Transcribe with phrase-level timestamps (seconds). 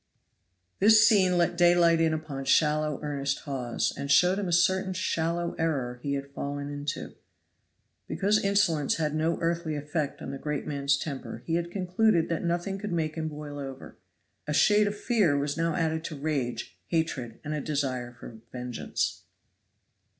[0.79, 5.53] This scene let daylight in upon shallow, earnest Hawes, and showed him a certain shallow
[5.59, 7.13] error he had fallen into.
[8.07, 12.43] Because insolence had no earthly effect on the great man's temper he had concluded that
[12.43, 13.99] nothing could make him boil over.
[14.47, 19.25] A shade of fear was now added to rage, hatred and a desire for vengeance.